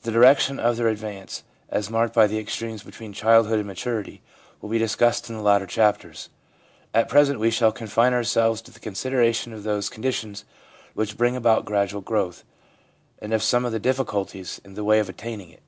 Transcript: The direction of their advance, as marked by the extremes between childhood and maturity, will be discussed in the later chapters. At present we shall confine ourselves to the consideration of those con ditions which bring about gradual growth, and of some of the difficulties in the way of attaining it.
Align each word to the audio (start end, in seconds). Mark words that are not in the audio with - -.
The 0.00 0.10
direction 0.10 0.58
of 0.58 0.78
their 0.78 0.88
advance, 0.88 1.42
as 1.68 1.90
marked 1.90 2.14
by 2.14 2.26
the 2.26 2.38
extremes 2.38 2.82
between 2.84 3.12
childhood 3.12 3.58
and 3.58 3.66
maturity, 3.68 4.22
will 4.62 4.70
be 4.70 4.78
discussed 4.78 5.28
in 5.28 5.36
the 5.36 5.42
later 5.42 5.66
chapters. 5.66 6.30
At 6.94 7.10
present 7.10 7.38
we 7.38 7.50
shall 7.50 7.70
confine 7.70 8.14
ourselves 8.14 8.62
to 8.62 8.70
the 8.70 8.80
consideration 8.80 9.52
of 9.52 9.62
those 9.62 9.90
con 9.90 10.04
ditions 10.04 10.44
which 10.94 11.18
bring 11.18 11.36
about 11.36 11.66
gradual 11.66 12.00
growth, 12.00 12.44
and 13.18 13.34
of 13.34 13.42
some 13.42 13.66
of 13.66 13.72
the 13.72 13.78
difficulties 13.78 14.58
in 14.64 14.72
the 14.72 14.84
way 14.84 15.00
of 15.00 15.10
attaining 15.10 15.50
it. 15.50 15.60